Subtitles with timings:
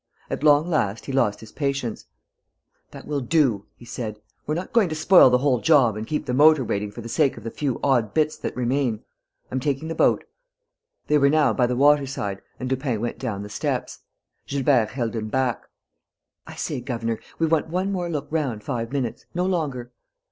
[0.31, 2.05] At long last, he lost his patience:
[2.89, 4.19] "That will do!" he said.
[4.47, 7.07] "We're not going to spoil the whole job and keep the motor waiting for the
[7.07, 9.01] sake of the few odd bits that remain.
[9.51, 10.23] I'm taking the boat."
[11.05, 13.99] They were now by the waterside and Lupin went down the steps.
[14.47, 15.67] Gilbert held him back:
[16.47, 19.91] "I say, governor, we want one more look round five minutes, no longer."